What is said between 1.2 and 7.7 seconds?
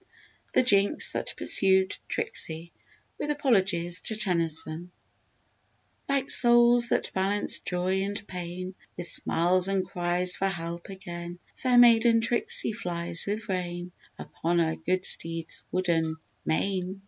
PURSUED TRIXIE (With apologies to Tennyson) Like souls that balance